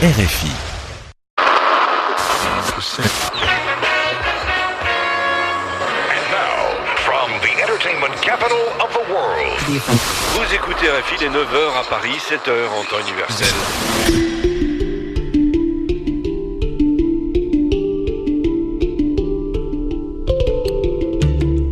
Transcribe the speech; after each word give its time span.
RFI. 0.00 0.46
Vous 10.34 10.54
écoutez 10.54 10.88
RFI 10.88 11.24
les 11.24 11.28
9h 11.30 11.80
à 11.80 11.82
Paris, 11.90 12.16
7h 12.16 12.68
en 12.68 12.84
temps 12.84 13.00
universel. 13.00 13.48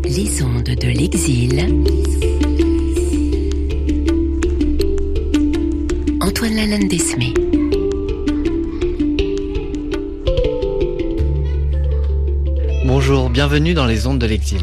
Les 0.04 0.42
ondes 0.42 0.64
de 0.64 0.88
l'exil. 0.88 1.60
Antoine 6.20 6.56
Lalanne 6.56 6.88
Desmé. 6.88 7.45
Bonjour, 13.08 13.30
bienvenue 13.30 13.72
dans 13.72 13.86
les 13.86 14.08
ondes 14.08 14.18
de 14.18 14.26
l'exil. 14.26 14.62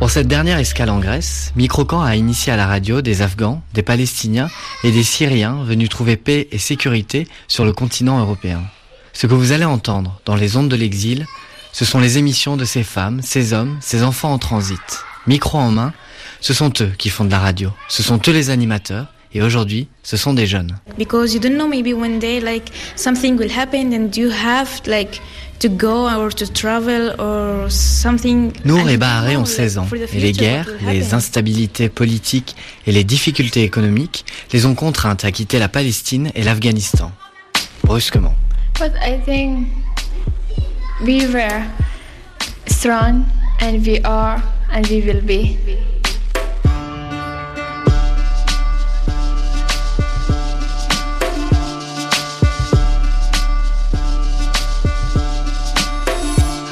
Pour 0.00 0.10
cette 0.10 0.26
dernière 0.26 0.58
escale 0.58 0.90
en 0.90 0.98
Grèce, 0.98 1.52
Microcan 1.54 2.02
a 2.02 2.16
initié 2.16 2.52
à 2.52 2.56
la 2.56 2.66
radio 2.66 3.00
des 3.00 3.22
Afghans, 3.22 3.62
des 3.74 3.84
Palestiniens 3.84 4.48
et 4.82 4.90
des 4.90 5.04
Syriens 5.04 5.62
venus 5.62 5.88
trouver 5.88 6.16
paix 6.16 6.48
et 6.50 6.58
sécurité 6.58 7.28
sur 7.46 7.64
le 7.64 7.72
continent 7.72 8.18
européen. 8.18 8.60
Ce 9.12 9.28
que 9.28 9.34
vous 9.34 9.52
allez 9.52 9.66
entendre 9.66 10.20
dans 10.24 10.34
les 10.34 10.56
ondes 10.56 10.68
de 10.68 10.74
l'exil, 10.74 11.26
ce 11.70 11.84
sont 11.84 12.00
les 12.00 12.18
émissions 12.18 12.56
de 12.56 12.64
ces 12.64 12.82
femmes, 12.82 13.20
ces 13.22 13.52
hommes, 13.52 13.78
ces 13.80 14.02
enfants 14.02 14.32
en 14.32 14.38
transit. 14.38 15.04
Micro 15.28 15.56
en 15.58 15.70
main, 15.70 15.92
ce 16.40 16.52
sont 16.52 16.72
eux 16.80 16.90
qui 16.98 17.08
font 17.08 17.24
de 17.24 17.30
la 17.30 17.38
radio, 17.38 17.70
ce 17.86 18.02
sont 18.02 18.20
eux 18.26 18.32
les 18.32 18.50
animateurs, 18.50 19.06
et 19.32 19.42
aujourd'hui, 19.42 19.86
ce 20.02 20.16
sont 20.16 20.34
des 20.34 20.46
jeunes. 20.46 20.76
because 20.98 21.32
you 21.32 21.40
don't 21.40 21.54
know 21.54 21.68
maybe 21.68 21.94
one 21.94 22.18
day 22.18 22.40
like 22.40 22.72
something 22.96 23.36
will 23.38 23.50
happen 23.50 23.92
and 23.92 24.16
you 24.16 24.28
have 24.28 24.68
like 24.86 25.20
to 25.60 25.68
go 25.68 26.08
or 26.08 26.30
to 26.30 26.46
travel 26.52 27.14
or 27.18 27.70
something 27.70 28.52
Nour 28.64 28.80
and 28.80 28.88
et 28.88 28.96
Baharé 28.96 29.36
ont 29.36 29.40
like, 29.40 29.48
16 29.48 29.78
ans 29.78 29.86
et 30.12 30.18
les 30.18 30.32
guerres, 30.32 30.68
les 30.86 31.14
instabilités 31.14 31.88
politiques 31.88 32.56
et 32.86 32.92
les 32.92 33.04
difficultés 33.04 33.62
économiques 33.62 34.24
les 34.52 34.66
ont 34.66 34.74
contraintes 34.74 35.24
à 35.24 35.30
quitter 35.30 35.58
la 35.58 35.68
Palestine 35.68 36.30
et 36.34 36.42
l'Afghanistan. 36.42 37.12
Brusquement. 37.84 38.34
But 38.78 38.92
I 39.02 39.20
think 39.24 39.68
we 41.02 41.26
were 41.26 41.62
strong 42.66 43.24
and 43.60 43.84
we 43.86 44.00
are 44.04 44.42
and 44.72 44.86
we 44.86 45.02
will 45.02 45.22
be. 45.22 45.58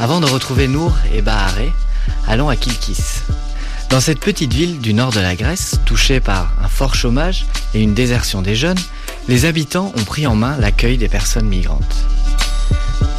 Avant 0.09 0.21
de 0.21 0.27
retrouver 0.27 0.69
Nour 0.69 0.97
et 1.13 1.21
Baharé, 1.21 1.71
allons 2.27 2.49
à 2.49 2.57
Kilkis. 2.57 3.21
Dans 3.91 4.01
cette 4.01 4.21
petite 4.21 4.55
ville 4.55 4.79
du 4.81 4.95
nord 4.95 5.13
de 5.13 5.21
la 5.21 5.37
Grèce, 5.37 5.81
touchée 5.85 6.19
par 6.19 6.55
un 6.65 6.69
fort 6.69 6.95
chômage 6.95 7.45
et 7.75 7.83
une 7.83 7.93
désertion 7.93 8.41
des 8.41 8.57
jeunes, 8.57 8.79
les 9.29 9.45
habitants 9.45 9.93
ont 9.95 10.05
pris 10.05 10.27
en 10.27 10.35
main 10.35 10.57
l'accueil 10.57 10.97
des 10.97 11.11
personnes 11.11 11.47
migrantes. 11.47 12.07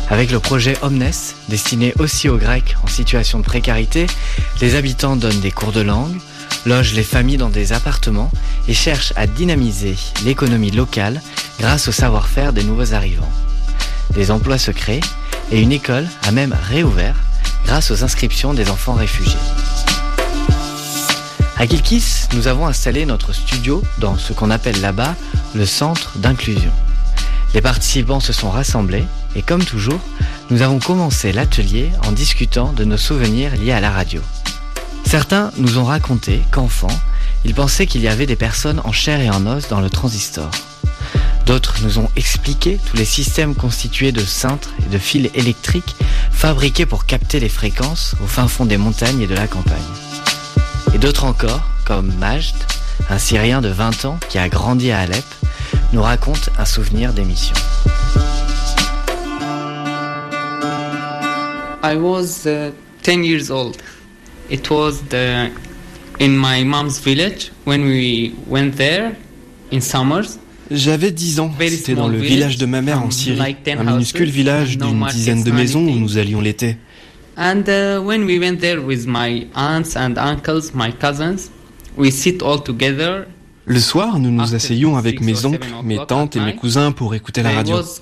Avec 0.10 0.32
le 0.32 0.40
projet 0.40 0.78
Omnes, 0.82 1.12
destiné 1.48 1.94
aussi 2.00 2.28
aux 2.28 2.38
Grecs 2.38 2.76
en 2.82 2.88
situation 2.88 3.38
de 3.38 3.44
précarité, 3.46 4.08
les 4.60 4.74
habitants 4.74 5.16
donnent 5.16 5.42
des 5.42 5.52
cours 5.52 5.72
de 5.72 5.82
langue, 5.82 6.18
logent 6.66 6.96
les 6.96 7.04
familles 7.04 7.38
dans 7.38 7.50
des 7.50 7.72
appartements 7.72 8.32
et 8.68 8.74
cherchent 8.74 9.14
à 9.16 9.28
dynamiser 9.28 9.96
l'économie 10.26 10.72
locale 10.72 11.22
grâce 11.60 11.88
au 11.88 11.92
savoir-faire 11.92 12.52
des 12.52 12.64
nouveaux 12.64 12.96
arrivants. 12.96 13.32
Des 14.16 14.32
emplois 14.32 14.58
se 14.58 14.72
créent 14.72 15.02
et 15.52 15.62
une 15.62 15.72
école 15.72 16.08
a 16.24 16.32
même 16.32 16.56
réouvert 16.70 17.16
grâce 17.66 17.92
aux 17.92 18.04
inscriptions 18.04 18.54
des 18.54 18.70
enfants 18.70 18.94
réfugiés. 18.94 19.38
À 21.58 21.68
Kilkis, 21.68 22.28
nous 22.34 22.48
avons 22.48 22.68
installé 22.68 23.06
notre 23.06 23.34
studio 23.34 23.84
dans 23.98 24.18
ce 24.18 24.34
qu'on 24.34 24.50
appelle 24.50 24.80
là-bas 24.80 25.16
le 25.54 25.66
centre 25.66 26.18
d'inclusion. 26.18 26.72
Les 27.54 27.62
participants 27.62 28.20
se 28.20 28.32
sont 28.32 28.50
rassemblés 28.50 29.04
et 29.36 29.42
comme 29.42 29.64
toujours, 29.64 30.00
nous 30.50 30.62
avons 30.62 30.80
commencé 30.80 31.32
l'atelier 31.32 31.92
en 32.08 32.12
discutant 32.12 32.72
de 32.74 32.86
nos 32.86 32.98
souvenirs 32.98 33.56
liés 33.56 33.72
à 33.72 33.82
la 33.82 33.92
radio. 33.92 34.22
Certains 35.06 35.52
nous 35.58 35.80
ont 35.80 35.86
raconté 35.86 36.44
qu'enfants, 36.52 36.88
ils 37.44 37.56
pensaient 37.56 37.88
qu'il 37.88 38.02
y 38.02 38.08
avait 38.08 38.26
des 38.26 38.36
personnes 38.36 38.82
en 38.84 38.92
chair 38.92 39.20
et 39.20 39.30
en 39.30 39.46
os 39.48 39.68
dans 39.68 39.82
le 39.82 39.90
transistor. 39.90 40.50
D'autres 41.50 41.78
nous 41.82 41.98
ont 41.98 42.10
expliqué 42.16 42.78
tous 42.86 42.96
les 42.96 43.06
systèmes 43.06 43.56
constitués 43.56 44.12
de 44.12 44.20
cintres 44.20 44.70
et 44.86 44.90
de 44.94 45.00
fils 45.00 45.32
électriques 45.34 45.96
fabriqués 46.32 46.86
pour 46.86 47.08
capter 47.08 47.40
les 47.40 47.50
fréquences 47.50 48.14
au 48.24 48.28
fin 48.28 48.48
fond 48.48 48.66
des 48.68 48.78
montagnes 48.78 49.22
et 49.22 49.26
de 49.26 49.34
la 49.34 49.48
campagne. 49.48 49.82
Et 50.94 51.00
d'autres 51.00 51.26
encore, 51.26 51.64
comme 51.88 52.14
Majd, 52.20 52.54
un 53.10 53.18
Syrien 53.18 53.62
de 53.62 53.70
20 53.70 54.06
ans 54.06 54.20
qui 54.30 54.38
a 54.38 54.48
grandi 54.48 54.92
à 54.92 55.00
Alep, 55.00 55.26
nous 55.92 56.04
raconte 56.04 56.52
un 56.60 56.66
souvenir 56.66 57.14
d'émission. 57.14 57.56
I 61.82 61.96
was 61.96 62.46
uh, 62.46 62.72
10 63.02 63.24
years 63.24 63.50
old. 63.50 63.76
It 64.52 64.70
was 64.70 65.02
the, 65.10 65.50
in 66.20 66.38
my 66.38 66.64
mom's 66.64 67.00
village 67.00 67.52
when 67.66 67.86
we 67.86 68.36
went 68.48 68.76
there 68.78 69.16
in 69.72 69.82
summers. 69.82 70.38
J'avais 70.72 71.12
10 71.12 71.40
ans. 71.40 71.52
C'était 71.60 71.96
dans 71.96 72.08
le 72.08 72.18
village, 72.20 72.58
de 72.58 72.66
ma 72.66 72.82
mère 72.82 73.02
en 73.02 73.12
Syrie. 73.12 73.40
like 73.40 73.64
10 73.64 73.72
Un 73.80 73.84
minuscule 73.84 74.30
village 74.30 74.78
d'une 74.78 75.06
dizaine 75.12 75.44
de 75.44 75.52
maisons 75.52 75.86
où 75.86 75.96
nous 75.96 76.18
allions 76.18 76.42
l'été. 76.42 76.78
And 77.38 77.64
uh, 77.68 78.04
when 78.04 78.26
we 78.26 78.38
went 78.38 78.58
there 78.58 78.80
with 78.82 79.08
my 79.08 79.48
aunts 79.56 79.96
and 79.96 80.16
uncles, 80.18 80.74
my 80.74 80.92
cousins, 80.92 81.50
we 81.98 82.12
sit 82.12 82.44
all 82.44 82.62
together. 82.62 83.28
Le 83.66 83.80
soir, 83.80 84.20
nous 84.20 84.32
nous 84.32 84.56
asseyions 84.56 84.98
avec 84.98 85.22
mes 85.22 85.46
oncles, 85.46 85.68
mes 85.84 86.00
tantes 86.08 86.36
et 86.36 86.40
mes 86.40 86.56
cousins 86.56 86.92
pour 86.92 87.16
écouter 87.16 87.42
la 87.42 87.52
radio. 87.52 87.78
was 87.78 88.02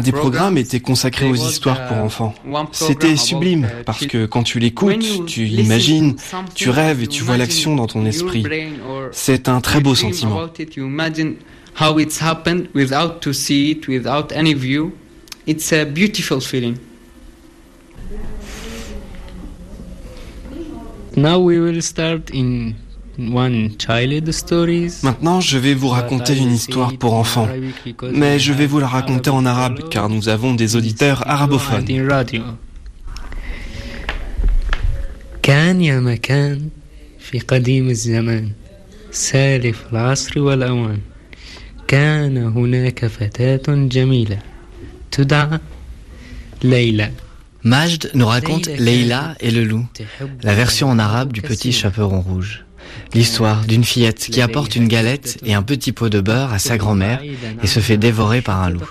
des 0.00 0.12
programmes 0.12 0.56
était 0.56 0.80
consacré 0.80 1.28
aux 1.28 1.34
histoires 1.34 1.88
pour 1.88 1.96
uh, 1.96 2.00
enfants. 2.00 2.32
one 2.44 2.52
program 2.52 2.68
C'était 2.72 3.16
sublime 3.16 3.64
uh, 3.64 3.82
parce 3.84 4.06
que 4.06 4.26
quand 4.26 4.44
tu 4.44 4.60
l'écoutes, 4.60 5.26
tu 5.26 5.48
imagines, 5.48 6.14
tu 6.54 6.70
rêves 6.70 7.02
et 7.02 7.08
tu 7.08 7.24
vois 7.24 7.36
l'action 7.36 7.74
dans 7.74 7.88
ton 7.88 8.06
esprit. 8.06 8.44
C'est 9.12 9.48
un 9.48 9.60
très 9.60 9.80
beau 9.80 9.94
sentiment. 9.94 10.48
it's 15.46 15.72
a 15.72 15.84
beautiful 15.84 16.40
feeling. 16.40 16.78
Now 21.16 21.38
we 21.38 21.58
will 21.58 21.82
start 21.82 22.30
in. 22.30 22.74
Maintenant, 25.03 25.41
je 25.41 25.57
vais 25.57 25.73
vous 25.73 25.89
raconter 25.89 26.37
une 26.37 26.53
histoire 26.53 26.97
pour 26.97 27.15
enfants. 27.15 27.49
Mais 28.13 28.39
je 28.39 28.53
vais 28.53 28.65
vous 28.65 28.79
la 28.79 28.87
raconter 28.87 29.29
en 29.29 29.45
arabe 29.45 29.89
car 29.89 30.07
nous 30.07 30.29
avons 30.29 30.53
des 30.55 30.75
auditeurs 30.77 31.27
arabophones. 31.27 31.85
in 31.89 32.07
radio. 32.07 32.43
كان 35.41 35.81
يا 35.81 35.99
مكان 35.99 36.69
في 37.19 37.39
قديم 37.39 37.89
الزمان 37.89 38.51
سالف 39.11 39.83
العصر 39.91 40.39
والأوان 40.39 40.99
كان 41.87 42.37
هناك 42.37 43.05
فتاة 43.05 43.61
جميلة 43.67 44.39
تدعى 45.11 45.59
ليلى 46.63 47.11
Majd 47.63 48.11
nous 48.13 48.27
raconte 48.27 48.67
Leila 48.67 49.35
et 49.41 49.51
le 49.51 49.65
loup, 49.65 49.85
la 50.43 50.53
version 50.53 50.89
en 50.89 50.97
arabe 50.97 51.33
du 51.33 51.41
petit 51.41 51.73
chaperon 51.73 52.21
rouge. 52.21 52.62
L'histoire 53.14 53.64
d'une 53.64 53.84
fillette 53.84 54.28
qui 54.30 54.40
apporte 54.40 54.76
une 54.76 54.88
galette 54.88 55.38
et 55.44 55.54
un 55.54 55.62
petit 55.62 55.92
pot 55.92 56.08
de 56.08 56.20
beurre 56.20 56.52
à 56.52 56.58
sa 56.58 56.76
grand-mère 56.76 57.22
et 57.62 57.66
se 57.66 57.80
fait 57.80 57.96
dévorer 57.96 58.42
par 58.42 58.62
un 58.62 58.70
loup. 58.70 58.82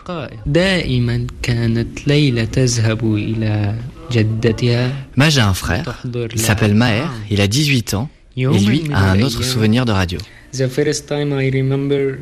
Moi 5.16 5.30
j'ai 5.30 5.42
un 5.42 5.54
frère, 5.54 6.04
il 6.34 6.40
s'appelle 6.40 6.74
Maher, 6.74 7.10
il 7.30 7.42
a 7.42 7.48
18 7.48 7.94
ans 7.95 8.10
et 8.38 8.45
lui 8.45 8.84
a 8.94 9.12
un 9.12 9.22
autre 9.22 9.44
souvenir 9.44 9.86
de 9.86 9.92
radio. 9.92 10.19
The 10.54 10.68
first 10.68 11.07
time 11.07 11.34
I 11.34 11.50
remember 11.50 12.19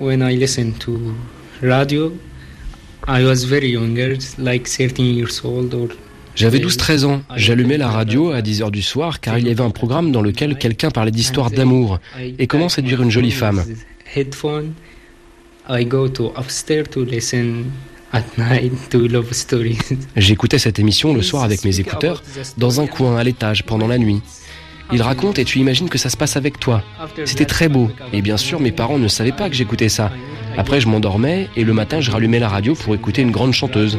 when 0.00 0.20
I 0.20 0.36
listened 0.36 0.78
to 0.80 1.14
radio, 1.62 2.12
I 3.06 3.22
was 3.24 3.44
very 3.44 3.70
younger, 3.70 4.16
like 4.36 4.66
13 4.66 5.14
years 5.14 5.40
old 5.44 5.72
or 5.72 5.88
j'avais 6.36 6.58
12-13 6.58 7.04
ans. 7.06 7.22
J'allumais 7.34 7.78
la 7.78 7.88
radio 7.88 8.30
à 8.30 8.42
10h 8.42 8.70
du 8.70 8.82
soir 8.82 9.20
car 9.20 9.38
il 9.38 9.48
y 9.48 9.50
avait 9.50 9.62
un 9.62 9.70
programme 9.70 10.12
dans 10.12 10.20
lequel 10.20 10.56
quelqu'un 10.56 10.90
parlait 10.90 11.10
d'histoire 11.10 11.50
d'amour 11.50 11.98
et 12.38 12.46
comment 12.46 12.68
séduire 12.68 13.02
une 13.02 13.10
jolie 13.10 13.30
femme. 13.30 13.64
J'écoutais 20.16 20.58
cette 20.58 20.78
émission 20.78 21.14
le 21.14 21.22
soir 21.22 21.42
avec 21.42 21.64
mes 21.64 21.80
écouteurs, 21.80 22.22
dans 22.56 22.80
un 22.80 22.86
coin 22.86 23.16
à 23.16 23.24
l'étage 23.24 23.64
pendant 23.64 23.88
la 23.88 23.98
nuit. 23.98 24.20
Il 24.92 25.02
raconte 25.02 25.38
et 25.38 25.44
tu 25.44 25.58
imagines 25.58 25.88
que 25.88 25.98
ça 25.98 26.10
se 26.10 26.16
passe 26.16 26.36
avec 26.36 26.60
toi. 26.60 26.84
C'était 27.24 27.46
très 27.46 27.68
beau. 27.68 27.90
Et 28.12 28.22
bien 28.22 28.36
sûr, 28.36 28.60
mes 28.60 28.72
parents 28.72 28.98
ne 28.98 29.08
savaient 29.08 29.32
pas 29.32 29.48
que 29.48 29.56
j'écoutais 29.56 29.88
ça. 29.88 30.12
Après, 30.56 30.80
je 30.80 30.88
m'endormais 30.88 31.48
et 31.56 31.64
le 31.64 31.72
matin, 31.72 32.00
je 32.00 32.10
rallumais 32.10 32.38
la 32.38 32.48
radio 32.48 32.74
pour 32.74 32.94
écouter 32.94 33.22
une 33.22 33.32
grande 33.32 33.52
chanteuse. 33.52 33.98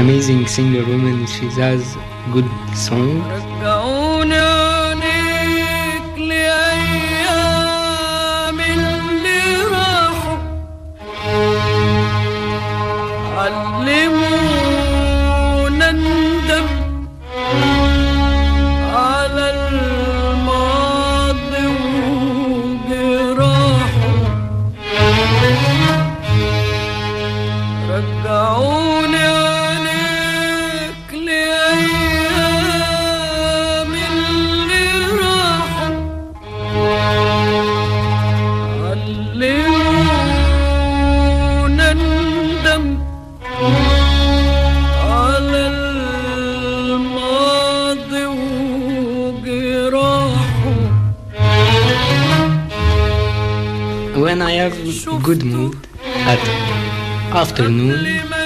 Amazing 0.00 0.46
singer 0.46 0.82
woman, 0.86 1.26
she 1.26 1.44
has 1.60 1.94
good 2.32 2.48
songs. 2.74 3.99
Good 55.22 55.44
mood 55.44 55.74
at 56.26 56.38
afternoon, 57.34 57.98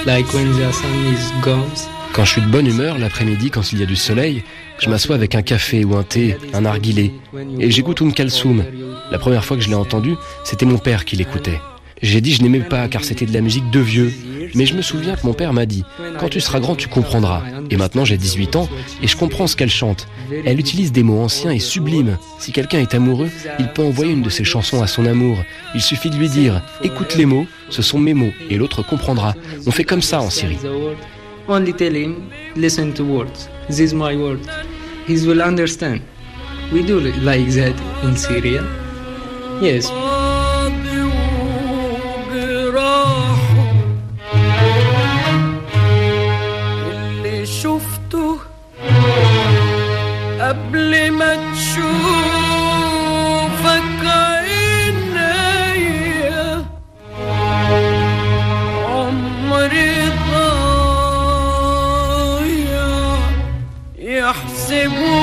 like 0.05 0.25
when 0.33 0.51
the 0.53 0.71
sun 0.73 1.13
is 1.13 1.31
gone. 1.43 1.69
Quand 2.13 2.25
je 2.25 2.31
suis 2.31 2.41
de 2.41 2.47
bonne 2.47 2.65
humeur 2.65 2.97
l'après-midi, 2.97 3.51
quand 3.51 3.71
il 3.71 3.79
y 3.79 3.83
a 3.83 3.85
du 3.85 3.95
soleil, 3.95 4.43
je 4.79 4.89
m'assois 4.89 5.15
avec 5.15 5.35
un 5.35 5.43
café 5.43 5.85
ou 5.85 5.95
un 5.95 6.03
thé, 6.03 6.37
un 6.53 6.61
narguilé, 6.61 7.13
et 7.59 7.69
j'écoute 7.69 8.01
Um 8.01 8.13
Kalsoum. 8.13 8.63
La 9.11 9.19
première 9.19 9.45
fois 9.45 9.57
que 9.57 9.63
je 9.63 9.69
l'ai 9.69 9.75
entendu, 9.75 10.15
c'était 10.43 10.65
mon 10.65 10.79
père 10.79 11.05
qui 11.05 11.17
l'écoutait. 11.17 11.59
J'ai 12.01 12.19
dit 12.19 12.33
je 12.33 12.41
n'aimais 12.41 12.61
pas 12.61 12.87
car 12.87 13.03
c'était 13.03 13.27
de 13.27 13.33
la 13.33 13.41
musique 13.41 13.69
de 13.69 13.79
vieux, 13.79 14.11
mais 14.55 14.65
je 14.65 14.73
me 14.73 14.81
souviens 14.81 15.15
que 15.15 15.25
mon 15.25 15.33
père 15.33 15.53
m'a 15.53 15.67
dit 15.67 15.83
quand 16.19 16.29
tu 16.29 16.41
seras 16.41 16.59
grand 16.59 16.75
tu 16.75 16.87
comprendras. 16.87 17.43
Et 17.69 17.77
maintenant 17.77 18.05
j'ai 18.05 18.17
18 18.17 18.55
ans 18.55 18.69
et 19.01 19.07
je 19.07 19.15
comprends 19.15 19.47
ce 19.47 19.55
qu'elle 19.55 19.69
chante. 19.69 20.07
Elle 20.45 20.59
utilise 20.59 20.91
des 20.91 21.03
mots 21.03 21.21
anciens 21.21 21.51
et 21.51 21.59
sublimes. 21.59 22.17
Si 22.39 22.51
quelqu'un 22.51 22.79
est 22.79 22.93
amoureux, 22.93 23.29
il 23.59 23.69
peut 23.69 23.83
envoyer 23.83 24.13
une 24.13 24.21
de 24.21 24.29
ses 24.29 24.43
chansons 24.43 24.81
à 24.81 24.87
son 24.87 25.05
amour. 25.05 25.37
Il 25.73 25.81
suffit 25.81 26.09
de 26.09 26.15
lui 26.15 26.29
dire 26.29 26.61
écoute 26.83 27.15
les 27.15 27.25
mots, 27.25 27.47
ce 27.69 27.81
sont 27.81 27.99
mes 27.99 28.13
mots 28.13 28.33
et 28.49 28.57
l'autre 28.57 28.85
comprendra. 28.85 29.35
On 29.65 29.71
fait 29.71 29.83
comme 29.83 30.01
ça 30.01 30.21
en 30.21 30.29
Syrie. 30.29 30.57
He 35.07 35.27
will 35.27 35.39
understand. 35.39 36.01
We 36.73 36.81
do 36.81 36.99
like 36.99 37.47
that 37.51 37.75
in 38.01 38.15
Syria. 38.15 38.63
se 64.67 64.89
mueve. 64.89 65.14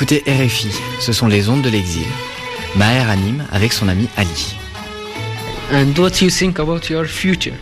Écoutez 0.00 0.22
RFI, 0.26 0.68
ce 0.98 1.12
sont 1.12 1.26
les 1.26 1.50
ondes 1.50 1.60
de 1.60 1.68
l'exil. 1.68 2.06
Maher 2.74 3.10
anime 3.10 3.44
avec 3.52 3.70
son 3.70 3.86
ami 3.86 4.08
Ali. 4.16 4.56
And 5.74 5.92
what 5.98 6.22
you 6.22 6.30
think 6.30 6.58
about 6.58 6.88
your 6.88 7.04
future? 7.04 7.52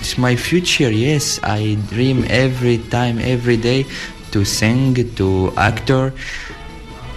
It's 0.00 0.16
my 0.16 0.36
future, 0.36 0.92
yes. 0.92 1.40
I 1.42 1.76
dream 1.90 2.24
every 2.30 2.78
time, 2.78 3.18
every 3.18 3.56
day 3.58 3.84
to 4.30 4.44
sing, 4.44 4.94
to 5.16 5.52
actor. 5.56 6.12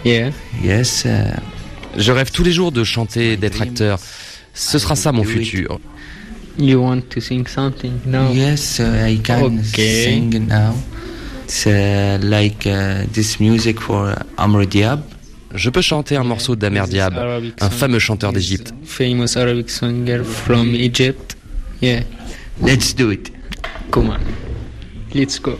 Yeah. 0.03 0.31
Yes. 0.63 1.05
uh, 1.05 1.39
Je 1.95 2.11
rêve 2.11 2.31
tous 2.31 2.43
les 2.43 2.51
jours 2.51 2.71
de 2.71 2.83
chanter, 2.83 3.37
d'être 3.37 3.61
acteur. 3.61 3.99
Ce 4.55 4.79
sera 4.79 4.95
ça 4.95 5.11
mon 5.11 5.23
futur. 5.23 5.79
You 6.57 6.79
want 6.79 7.01
to 7.11 7.21
sing 7.21 7.45
something 7.47 7.99
now? 8.07 8.31
Yes, 8.33 8.79
uh, 8.79 9.07
I 9.07 9.19
can 9.23 9.59
Okay. 9.59 10.05
sing 10.05 10.47
now. 10.47 10.73
It's 11.51 11.67
uh, 11.67 12.17
like 12.23 12.65
uh, 12.65 13.03
this 13.11 13.37
music 13.41 13.81
for 13.81 14.15
Amr 14.37 14.65
Diab. 14.65 15.01
Je 15.53 15.69
peux 15.69 15.81
chanter 15.81 16.15
un 16.15 16.23
morceau 16.23 16.55
d'Amer 16.55 16.87
Diab, 16.87 17.13
Arabic 17.17 17.55
un 17.59 17.69
song. 17.69 17.77
fameux 17.77 17.99
chanteur 17.99 18.31
d'Égypte. 18.31 18.73
Famous 18.85 19.35
Arabic 19.35 19.69
singer 19.69 20.23
from 20.23 20.73
Egypt. 20.73 21.35
Yeah. 21.81 22.03
Let's 22.61 22.95
do 22.95 23.11
it. 23.11 23.33
Come 23.91 24.11
on. 24.11 24.21
Let's 25.13 25.39
go. 25.39 25.57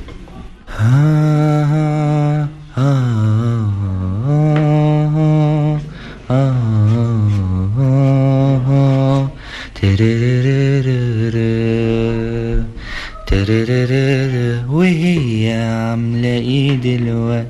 وهي 14.69 15.53
عاملة 15.53 16.29
ايد 16.29 16.87
الواد 16.87 17.47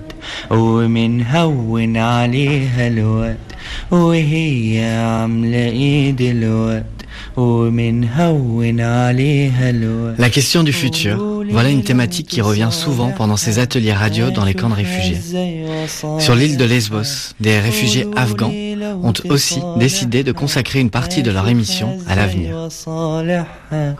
ومنهون 0.50 1.96
عليها 1.96 2.86
الواد 2.88 3.36
وهي 3.90 4.84
عاملة 4.84 5.58
ايه 5.58 6.10
دلوقت 6.10 6.84
ومنهون 7.36 8.80
عليها 8.80 9.70
الوقت 9.70 10.20
La 10.20 10.30
question 10.30 10.62
du 10.62 10.72
futur, 10.72 11.16
voilà 11.50 11.70
une 11.70 11.82
thématique 11.82 12.26
qui 12.26 12.40
revient 12.40 12.70
souvent 12.70 13.10
pendant 13.10 13.36
ces 13.36 13.58
ateliers 13.58 13.92
radio 13.92 14.30
dans 14.30 14.44
les 14.44 14.54
camps 14.54 14.68
de 14.70 14.74
réfugiés. 14.74 15.20
Sur 16.18 16.34
l'île 16.34 16.56
de 16.56 16.64
Lesbos, 16.64 17.34
des 17.40 17.58
réfugiés 17.60 18.06
afghans 18.16 18.52
ont 19.08 19.12
aussi 19.34 19.60
décidé 19.78 20.22
de 20.24 20.32
consacrer 20.32 20.80
une 20.80 20.90
partie 20.90 21.22
de 21.22 21.30
leur 21.30 21.48
émission 21.48 21.88
à 22.08 22.14
l'avenir. 22.16 22.54
وصالحها 22.66 23.94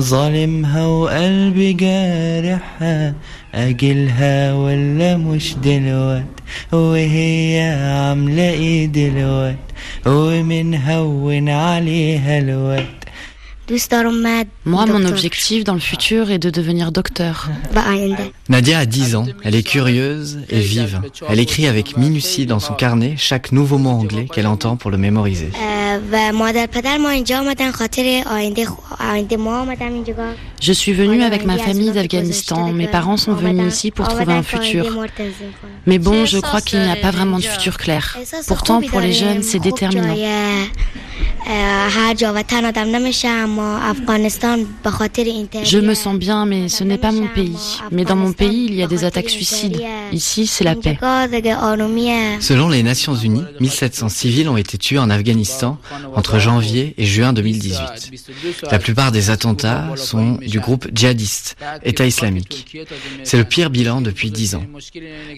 ظالمها 0.00 0.86
وقلبي 0.86 1.72
جارحها 1.72 3.14
أجلها 3.54 4.54
ولا 4.54 5.16
مش 5.16 5.54
دلوقت 5.64 6.34
وهي 6.72 7.60
عاملة 7.60 8.50
ايه 8.50 8.86
دلوقت 8.86 9.56
ومنهون 10.06 11.48
عليها 11.48 12.38
الوقت 12.38 13.00
Moi, 14.65 14.85
mon 14.85 15.05
objectif 15.05 15.63
dans 15.63 15.73
le 15.73 15.79
futur 15.79 16.29
est 16.29 16.39
de 16.39 16.49
devenir 16.49 16.91
docteur. 16.91 17.49
Nadia 18.49 18.79
a 18.79 18.85
10 18.85 19.15
ans, 19.15 19.25
elle 19.43 19.55
est 19.55 19.63
curieuse 19.63 20.39
et 20.49 20.59
vive. 20.59 21.01
Elle 21.27 21.39
écrit 21.39 21.67
avec 21.67 21.97
minutie 21.97 22.45
dans 22.45 22.59
son 22.59 22.73
carnet 22.73 23.15
chaque 23.17 23.51
nouveau 23.51 23.77
mot 23.77 23.89
anglais 23.89 24.27
qu'elle 24.31 24.47
entend 24.47 24.75
pour 24.75 24.91
le 24.91 24.97
mémoriser. 24.97 25.49
Je 30.61 30.73
suis 30.73 30.93
venue 30.93 31.23
avec 31.23 31.45
ma 31.45 31.57
famille 31.57 31.91
d'Afghanistan. 31.91 32.71
Mes 32.71 32.87
parents 32.87 33.17
sont 33.17 33.33
venus 33.33 33.73
ici 33.73 33.91
pour 33.91 34.07
trouver 34.07 34.33
un 34.33 34.43
futur. 34.43 35.05
Mais 35.85 35.99
bon, 35.99 36.25
je 36.25 36.39
crois 36.39 36.61
qu'il 36.61 36.79
n'y 36.79 36.91
a 36.91 36.95
pas 36.95 37.11
vraiment 37.11 37.37
de 37.37 37.43
futur 37.43 37.77
clair. 37.77 38.17
Pourtant, 38.47 38.81
pour 38.81 38.99
les 38.99 39.13
jeunes, 39.13 39.43
c'est 39.43 39.59
déterminant. 39.59 40.15
Je 45.63 45.77
me 45.79 45.93
sens 45.93 46.15
bien, 46.15 46.45
mais 46.45 46.69
ce 46.69 46.83
n'est 46.83 46.97
pas 46.97 47.11
mon 47.11 47.27
pays. 47.27 47.79
Mais 47.91 48.03
dans 48.03 48.15
mon 48.15 48.33
pays, 48.33 48.65
il 48.67 48.73
y 48.73 48.83
a 48.83 48.87
des 48.87 49.03
attaques 49.03 49.29
suicides. 49.29 49.81
Ici, 50.11 50.47
c'est 50.47 50.63
la 50.63 50.75
paix. 50.75 50.97
Selon 52.39 52.69
les 52.69 52.83
Nations 52.83 53.15
Unies, 53.15 53.43
1700 53.59 54.09
civils 54.09 54.49
ont 54.49 54.57
été 54.57 54.77
tués 54.77 54.97
en 54.97 55.09
Afghanistan 55.09 55.77
entre 56.14 56.38
janvier 56.38 56.94
et 56.98 57.06
juin 57.06 57.32
2018. 57.32 58.12
La 58.70 58.78
plupart 58.78 59.12
des 59.12 59.30
attentats 59.30 59.84
sont 59.96 60.38
du 60.46 60.60
groupe 60.60 60.88
djihadiste, 60.94 61.56
État 61.84 62.06
islamique. 62.06 62.76
C'est 63.24 63.38
le 63.38 63.44
pire 63.44 63.70
bilan 63.70 64.00
depuis 64.00 64.30
10 64.30 64.54
ans. 64.56 64.64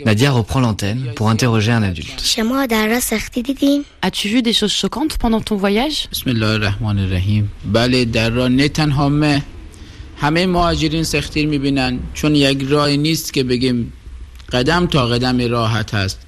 Nadia 0.04 0.30
reprend 0.30 0.60
l'antenne 0.60 1.12
pour 1.16 1.28
interroger 1.28 1.72
un 1.72 1.82
adulte. 1.82 2.22
As-tu 4.02 4.28
vu 4.28 4.42
des 4.42 4.52
choses 4.52 4.72
choquantes 4.72 5.16
pendant 5.18 5.40
ton 5.40 5.56
voyage 5.56 6.08
بسم 6.12 6.30
الله 6.30 6.46
الرحمن 6.46 6.98
الرحیم 6.98 7.50
بله 7.64 8.04
در 8.04 8.30
راه 8.30 8.48
نه 8.48 8.68
تنها 8.68 9.08
مه 9.08 9.42
همه 10.16 10.46
مهاجرین 10.46 11.04
سختی 11.04 11.46
میبینن 11.46 11.98
چون 12.14 12.34
یک 12.34 12.62
راه 12.68 12.96
نیست 12.96 13.32
که 13.32 13.42
بگیم 13.44 13.92
قدم 14.52 14.86
تا 14.86 15.06
قدم 15.06 15.40
راحت 15.50 15.94
هست 15.94 16.18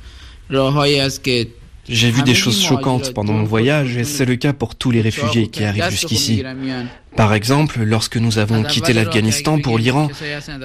راههایی 0.50 1.00
است 1.00 1.24
که 1.24 1.46
j'ai 1.89 2.11
vu 2.11 2.21
des 2.21 2.35
choses 2.35 2.63
choquantes 2.63 3.13
pendant 3.13 3.33
mon 3.33 3.43
voyage 3.43 3.97
et 3.97 4.03
c'est 4.03 4.25
le 4.25 4.35
cas 4.35 4.53
pour 4.53 4.75
tous 4.75 4.91
les 4.91 5.01
réfugiés 5.01 5.47
qui 5.47 5.63
arrivent 5.63 5.89
jusqu'ici. 5.89 6.43
Par 7.15 7.33
exemple, 7.33 7.81
lorsque 7.81 8.17
nous 8.17 8.37
avons 8.37 8.63
quitté 8.63 8.93
l'Afghanistan 8.93 9.59
pour 9.59 9.77
l'Iran, 9.77 10.09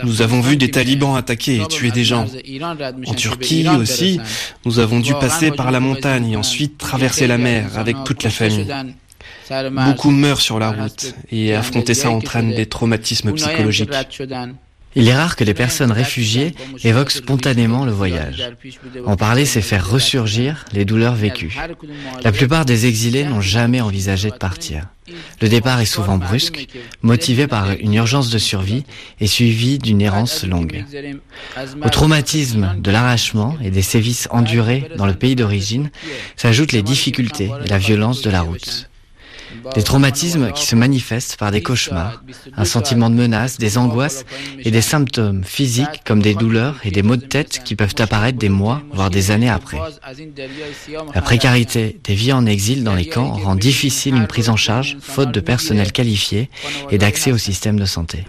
nous 0.04 0.22
avons 0.22 0.40
vu 0.40 0.56
des 0.56 0.70
talibans 0.70 1.16
attaquer 1.16 1.56
et 1.56 1.66
tuer 1.66 1.90
des 1.90 2.04
gens. 2.04 2.26
En 3.06 3.14
Turquie 3.14 3.66
aussi, 3.68 4.20
nous 4.64 4.78
avons 4.78 5.00
dû 5.00 5.14
passer 5.14 5.50
par 5.50 5.70
la 5.70 5.80
montagne 5.80 6.32
et 6.32 6.36
ensuite 6.36 6.78
traverser 6.78 7.26
la 7.26 7.38
mer 7.38 7.78
avec 7.78 7.96
toute 8.04 8.22
la 8.22 8.30
famille. 8.30 8.66
Beaucoup 9.86 10.10
meurent 10.10 10.40
sur 10.40 10.58
la 10.58 10.70
route 10.70 11.14
et 11.30 11.54
affronter 11.54 11.94
ça 11.94 12.10
entraîne 12.10 12.54
des 12.54 12.66
traumatismes 12.66 13.32
psychologiques. 13.32 13.90
Il 14.96 15.08
est 15.08 15.14
rare 15.14 15.36
que 15.36 15.44
les 15.44 15.54
personnes 15.54 15.92
réfugiées 15.92 16.54
évoquent 16.84 17.10
spontanément 17.10 17.84
le 17.84 17.92
voyage. 17.92 18.50
En 19.06 19.16
parler, 19.16 19.44
c'est 19.44 19.62
faire 19.62 19.88
ressurgir 19.88 20.64
les 20.72 20.84
douleurs 20.84 21.14
vécues. 21.14 21.58
La 22.22 22.32
plupart 22.32 22.64
des 22.64 22.86
exilés 22.86 23.24
n'ont 23.24 23.40
jamais 23.40 23.80
envisagé 23.80 24.30
de 24.30 24.36
partir. 24.36 24.86
Le 25.40 25.48
départ 25.48 25.80
est 25.80 25.84
souvent 25.86 26.16
brusque, 26.16 26.66
motivé 27.02 27.46
par 27.46 27.72
une 27.72 27.94
urgence 27.94 28.30
de 28.30 28.38
survie 28.38 28.84
et 29.20 29.26
suivi 29.26 29.78
d'une 29.78 30.00
errance 30.00 30.44
longue. 30.44 30.84
Au 31.82 31.88
traumatisme 31.90 32.76
de 32.78 32.90
l'arrachement 32.90 33.56
et 33.62 33.70
des 33.70 33.82
sévices 33.82 34.28
endurés 34.30 34.90
dans 34.96 35.06
le 35.06 35.14
pays 35.14 35.36
d'origine 35.36 35.90
s'ajoutent 36.36 36.72
les 36.72 36.82
difficultés 36.82 37.50
et 37.64 37.68
la 37.68 37.78
violence 37.78 38.22
de 38.22 38.30
la 38.30 38.42
route. 38.42 38.88
Des 39.74 39.82
traumatismes 39.82 40.52
qui 40.52 40.66
se 40.66 40.76
manifestent 40.76 41.36
par 41.36 41.50
des 41.50 41.62
cauchemars, 41.62 42.22
un 42.56 42.64
sentiment 42.64 43.10
de 43.10 43.14
menace, 43.14 43.58
des 43.58 43.78
angoisses 43.78 44.24
et 44.58 44.70
des 44.70 44.80
symptômes 44.80 45.44
physiques 45.44 46.02
comme 46.04 46.20
des 46.20 46.34
douleurs 46.34 46.80
et 46.84 46.90
des 46.90 47.02
maux 47.02 47.16
de 47.16 47.24
tête 47.24 47.62
qui 47.64 47.76
peuvent 47.76 47.94
apparaître 47.98 48.38
des 48.38 48.48
mois, 48.48 48.82
voire 48.92 49.10
des 49.10 49.30
années 49.30 49.50
après. 49.50 49.78
La 51.14 51.22
précarité 51.22 51.98
des 52.04 52.14
vies 52.14 52.32
en 52.32 52.46
exil 52.46 52.84
dans 52.84 52.94
les 52.94 53.06
camps 53.06 53.32
rend 53.32 53.54
difficile 53.54 54.14
une 54.14 54.26
prise 54.26 54.48
en 54.48 54.56
charge, 54.56 54.96
faute 55.00 55.32
de 55.32 55.40
personnel 55.40 55.92
qualifié 55.92 56.50
et 56.90 56.98
d'accès 56.98 57.32
au 57.32 57.38
système 57.38 57.78
de 57.78 57.84
santé. 57.84 58.24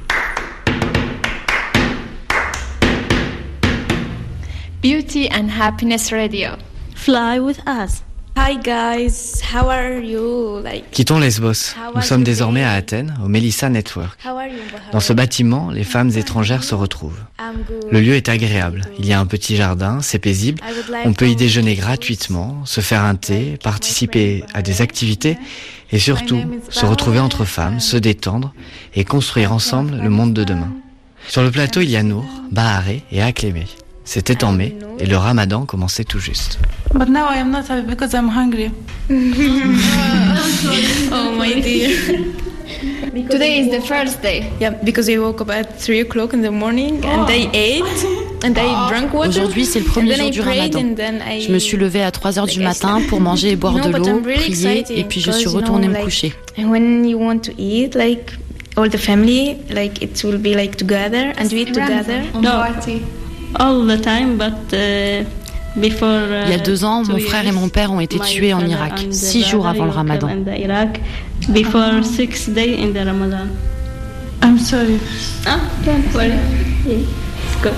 Beauty 4.81 5.27
and 5.31 5.49
Happiness 5.49 6.11
Radio. 6.11 6.51
Fly 6.93 7.39
with 7.39 7.59
us. 7.65 8.04
Hi 8.37 8.57
guys, 8.57 9.41
how 9.53 9.69
are 9.69 9.97
you? 10.03 10.59
Like, 10.61 10.91
Quittons 10.91 11.19
Lesbos. 11.19 11.73
Nous 11.95 12.01
sommes 12.01 12.23
désormais 12.23 12.63
à 12.63 12.73
Athènes, 12.73 13.17
au 13.23 13.27
Melissa 13.27 13.69
Network. 13.69 14.19
how 14.25 14.37
are 14.37 14.47
you? 14.47 14.59
Dans 14.91 14.99
ce 14.99 15.13
bâtiment, 15.13 15.71
les 15.71 15.83
femmes 15.83 16.11
étrangères 16.15 16.63
se 16.63 16.75
retrouvent. 16.75 17.19
Le 17.91 18.01
lieu 18.01 18.13
est 18.15 18.29
agréable. 18.29 18.81
Il 18.99 19.05
y 19.05 19.13
a 19.13 19.19
un 19.19 19.25
petit 19.25 19.55
jardin, 19.55 19.99
c'est 20.01 20.19
paisible. 20.19 20.61
On 21.05 21.13
peut 21.13 21.29
y 21.29 21.35
déjeuner 21.35 21.75
gratuitement, 21.75 22.65
se 22.65 22.81
faire 22.81 23.03
un 23.03 23.15
thé, 23.15 23.57
participer 23.63 24.43
à 24.53 24.61
des 24.61 24.81
activités 24.81 25.37
et 25.91 25.99
surtout 25.99 26.41
se 26.69 26.85
retrouver 26.85 27.19
entre 27.19 27.45
femmes, 27.45 27.79
se 27.79 27.97
détendre 27.97 28.53
et 28.95 29.05
construire 29.05 29.53
ensemble 29.53 29.97
le 30.01 30.09
monde 30.09 30.33
de 30.33 30.43
demain. 30.43 30.71
Sur 31.27 31.41
le 31.41 31.51
plateau, 31.51 31.81
il 31.81 31.89
y 31.89 31.95
a 31.95 32.03
Nour, 32.03 32.25
Baharé 32.51 33.03
et 33.11 33.21
Aklémé. 33.21 33.65
C'était 34.05 34.43
en 34.43 34.51
mai 34.51 34.75
et 34.99 35.05
le 35.07 35.17
ramadan 35.17 35.65
commençait 35.65 36.03
tout 36.03 36.19
juste. 36.19 36.59
But 36.93 37.09
now 37.09 37.25
I 37.33 37.39
am 37.39 37.51
not 37.51 37.63
happy 37.67 37.87
because 37.87 38.13
I'm 38.13 38.29
hungry. 38.29 38.71
oh 39.09 39.15
my 41.37 41.59
dear. 41.59 41.91
Today 43.29 43.59
is 43.59 43.71
the 43.71 43.81
first 43.81 44.21
day. 44.21 44.51
Yeah, 44.59 44.71
because 44.83 45.09
I 45.09 45.17
woke 45.17 45.41
up 45.41 45.49
at 45.49 45.79
3 45.79 46.01
o'clock 46.01 46.33
in 46.33 46.41
the 46.41 46.51
morning 46.51 47.03
and 47.05 47.27
I 47.27 47.49
ate 47.53 48.05
and 48.43 48.57
I 48.57 48.87
drank 48.89 49.13
water. 49.13 49.29
Aujourd'hui, 49.29 49.65
c'est 49.65 49.79
le 49.79 49.85
and 49.85 49.91
premier 49.91 50.15
jour 50.15 50.29
du 50.29 50.41
ramadan. 50.41 50.95
Je 51.39 51.51
me 51.51 51.59
suis 51.59 51.77
levée 51.77 52.03
à 52.03 52.11
3 52.11 52.37
heures 52.39 52.47
du 52.47 52.59
matin 52.59 53.01
pour 53.09 53.19
manger 53.19 53.51
et 53.51 53.55
boire 53.55 53.73
No, 53.73 53.91
de 53.91 53.97
l'eau, 53.97 54.21
prier 54.21 54.85
et 54.89 55.03
puis 55.03 55.19
je 55.19 55.31
suis 55.31 55.45
you 55.45 55.55
retournée 55.55 55.87
me 55.87 56.03
coucher. 56.03 56.33
And 56.57 56.69
when 56.69 57.05
you 57.05 57.17
want 57.17 57.39
to 57.39 57.51
eat, 57.57 57.95
like 57.95 58.33
all 58.77 58.89
the 58.89 58.97
family, 58.97 59.57
like 59.71 60.01
it 60.01 60.23
will 60.23 60.37
be 60.37 60.53
like 60.55 60.77
together 60.77 61.33
and 61.37 61.49
we 61.51 61.61
eat 61.61 61.73
together. 61.73 62.21
all 62.35 63.24
the 63.57 63.97
time, 64.01 64.37
but 64.37 64.73
uh, 64.73 65.23
before. 65.79 66.27
Il 66.45 66.51
y 66.51 66.53
a 66.53 66.57
deux 66.59 66.83
ans, 66.83 67.03
mon 67.03 67.19
frère 67.19 67.47
et 67.47 67.51
mon 67.51 67.69
père 67.69 67.91
ont 67.91 67.99
été 67.99 68.19
tués 68.19 68.53
en 68.53 68.65
Irak, 68.65 69.07
six 69.11 69.43
jours 69.43 69.67
avant 69.67 69.85
le 69.85 69.91
ramadan. 69.91 70.27
In 70.27 70.43
the 70.43 70.59
Iraq, 70.59 70.99
before 71.49 72.03
six 72.03 72.47
days 72.47 72.77
in 72.79 72.93
the 72.93 73.05
Ramadan. 73.05 73.49
I'm 74.41 74.59
sorry. 74.59 74.99
Ah, 75.47 75.59
don't 75.85 76.13
worry. 76.13 76.37
It's 76.85 77.55
good. 77.61 77.73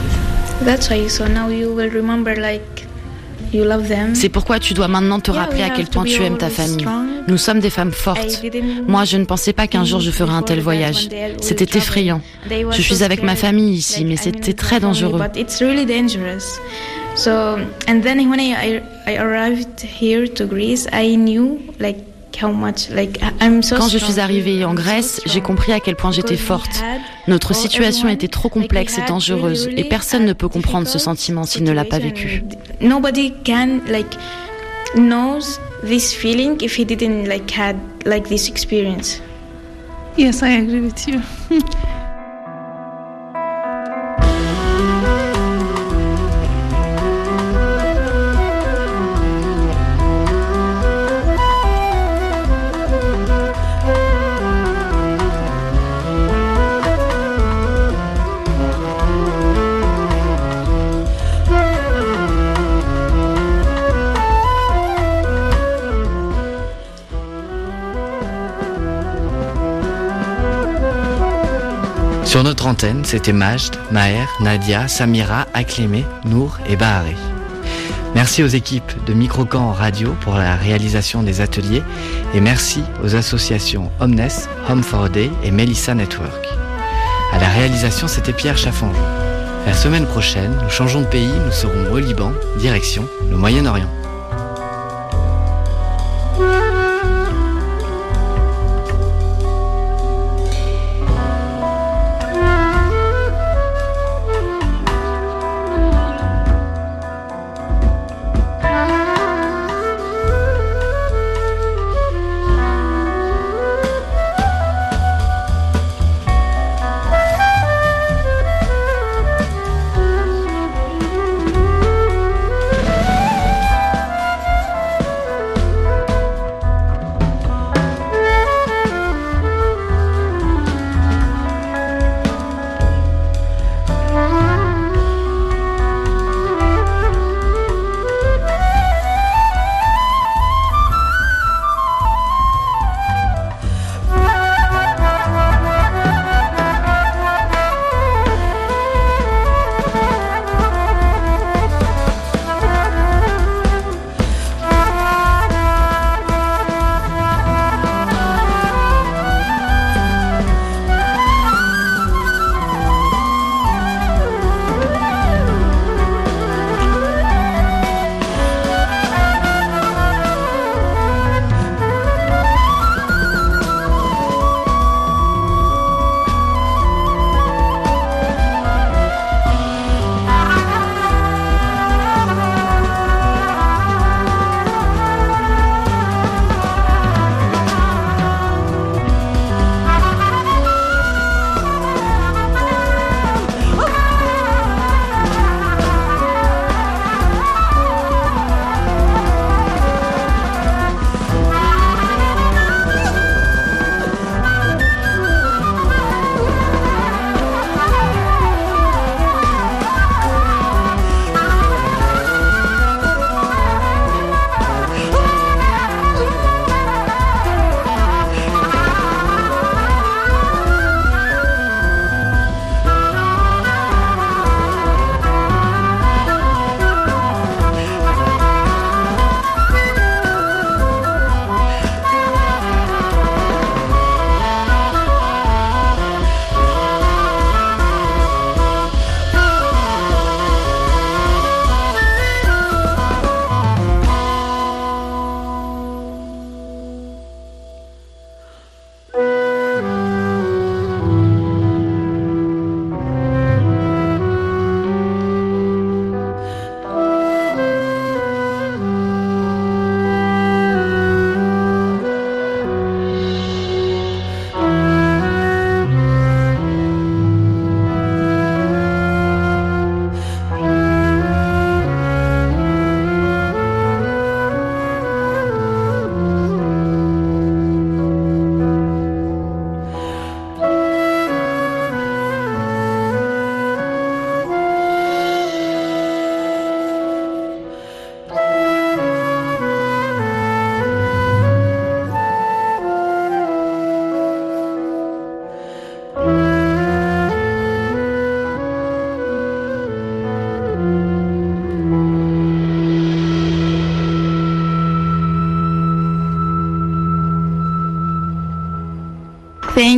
That's 0.65 0.89
why. 0.89 1.07
So 1.07 1.27
now 1.27 1.49
you 1.49 1.73
will 1.73 1.89
remember, 1.89 2.35
like 2.35 2.81
you. 2.81 2.86
C'est 4.13 4.29
pourquoi 4.29 4.59
tu 4.59 4.73
dois 4.73 4.87
maintenant 4.87 5.19
te 5.19 5.31
rappeler 5.31 5.63
à 5.63 5.69
quel 5.69 5.87
point 5.87 6.03
tu 6.03 6.21
aimes 6.23 6.37
ta 6.37 6.49
famille. 6.49 6.85
Nous 7.27 7.37
sommes 7.37 7.59
des 7.59 7.69
femmes 7.69 7.91
fortes. 7.91 8.43
Moi, 8.87 9.03
je 9.05 9.17
ne 9.17 9.25
pensais 9.25 9.53
pas 9.53 9.67
qu'un 9.67 9.83
jour 9.83 9.99
je 9.99 10.11
ferais 10.11 10.33
un 10.33 10.41
tel 10.41 10.59
voyage. 10.61 11.09
C'était 11.41 11.77
effrayant. 11.77 12.21
Je 12.49 12.81
suis 12.81 13.03
avec 13.03 13.23
ma 13.23 13.35
famille 13.35 13.75
ici, 13.75 14.05
mais 14.05 14.17
c'était 14.17 14.53
très 14.53 14.79
dangereux. 14.79 15.19
But 15.19 15.35
it's 15.35 15.59
really 15.61 15.85
dangerous. 15.85 16.59
So, 17.15 17.57
and 17.87 18.01
then 18.03 18.29
when 18.29 18.39
I, 18.39 18.79
I 19.07 19.17
arrived 19.17 19.81
here 19.81 20.27
to 20.35 20.45
Greece, 20.45 20.87
I 20.93 21.15
knew 21.15 21.59
like 21.79 21.97
how 22.41 22.51
much 22.51 22.89
like 22.89 23.19
I- 23.21 23.45
I'm 23.45 23.61
so 23.61 23.75
Quand 23.77 23.87
je 23.89 23.97
suis 23.97 24.19
arrivée 24.19 24.63
en 24.65 24.73
Grèce, 24.73 25.21
j'ai 25.25 25.41
compris 25.41 25.71
à 25.71 25.79
quel 25.79 25.95
point 25.95 26.11
j'étais 26.11 26.37
forte. 26.37 26.83
Notre 27.27 27.53
situation 27.53 28.07
était 28.09 28.27
trop 28.27 28.49
complexe 28.49 28.97
et 28.97 29.01
dangereuse, 29.07 29.67
et 29.75 29.83
personne 29.85 30.25
ne 30.25 30.33
peut 30.33 30.47
comprendre 30.49 30.87
ce 30.87 30.99
sentiment 30.99 31.43
s'il 31.43 31.63
ne 31.63 31.71
l'a 31.71 31.85
pas 31.85 31.99
vécu. 31.99 32.43
Nobody 32.81 33.33
can 33.45 33.79
like 33.89 34.15
knows 34.95 35.59
this 35.83 36.13
feeling 36.13 36.57
if 36.61 36.77
he 36.77 36.85
didn't 36.85 37.27
like 37.27 37.51
had 37.51 37.75
like 38.05 38.27
this 38.29 38.47
experience. 38.49 39.21
Yes, 40.17 40.41
I 40.41 40.57
agree 40.57 40.81
with 40.81 41.07
you. 41.07 41.21
Sur 72.37 72.43
notre 72.43 72.67
antenne, 72.67 73.03
c'était 73.03 73.33
Majd, 73.33 73.77
Maher, 73.89 74.29
Nadia, 74.41 74.87
Samira, 74.87 75.47
Aklimé, 75.55 76.05
Nour 76.23 76.59
et 76.69 76.75
Baharé. 76.75 77.15
Merci 78.13 78.43
aux 78.43 78.47
équipes 78.47 78.91
de 79.07 79.13
Microcan 79.15 79.71
Radio 79.71 80.13
pour 80.21 80.35
la 80.35 80.55
réalisation 80.55 81.23
des 81.23 81.41
ateliers 81.41 81.81
et 82.35 82.39
merci 82.39 82.83
aux 83.03 83.15
associations 83.15 83.91
Omnes, 83.99 84.29
Home 84.69 84.83
for 84.83 85.05
a 85.05 85.09
Day 85.09 85.31
et 85.43 85.49
Melissa 85.49 85.95
Network. 85.95 86.47
À 87.33 87.39
la 87.39 87.47
réalisation, 87.47 88.07
c'était 88.07 88.33
Pierre 88.33 88.55
Chaffanjon. 88.59 89.01
La 89.65 89.73
semaine 89.73 90.05
prochaine, 90.05 90.53
nous 90.61 90.69
changeons 90.69 91.01
de 91.01 91.07
pays, 91.07 91.33
nous 91.43 91.51
serons 91.51 91.91
au 91.91 91.97
Liban, 91.97 92.33
direction 92.59 93.07
le 93.31 93.37
Moyen-Orient. 93.37 93.96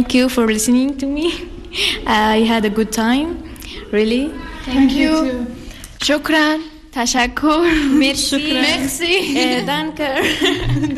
thank 0.09 0.15
you 0.15 0.27
for 0.27 0.47
listening 0.47 0.97
to 0.97 1.05
me. 1.05 1.31
I 2.07 2.37
had 2.39 2.65
a 2.65 2.69
good 2.71 2.91
time, 2.91 3.43
really. 3.91 4.29
Thank, 4.65 4.89
thank 4.89 4.91
you. 4.93 5.23
you 5.23 5.45
Shukran. 5.99 6.63
Tashakkur. 6.89 7.69
Merci. 7.99 8.53
Merci. 8.53 9.13
Danke. 9.69 10.09